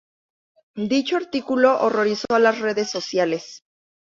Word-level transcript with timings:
Dicho 0.77 1.15
artículo 1.15 1.79
horrorizó 1.79 2.25
a 2.31 2.39
las 2.39 2.57
redes 2.57 2.89
sociales. 2.89 3.61